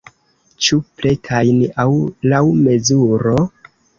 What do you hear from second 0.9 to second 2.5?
pretajn aŭ laŭ